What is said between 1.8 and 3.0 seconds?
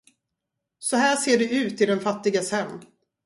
i den fattiges hem.